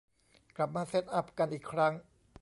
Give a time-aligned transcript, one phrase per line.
[0.57, 1.93] กลับมาเซตอัพกันอีกครั้ง